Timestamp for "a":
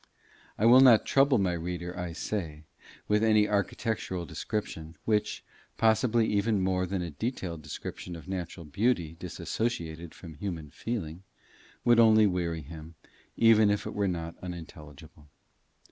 7.03-7.11